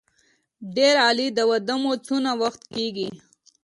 ډېر 0.75 0.95
عالي 1.03 1.27
د 1.33 1.39
واده 1.49 1.75
مو 1.81 1.93
څونه 2.05 2.31
وخت 2.41 2.61
کېږي. 2.75 3.09